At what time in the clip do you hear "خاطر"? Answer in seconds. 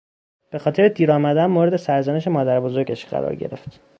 0.59-0.87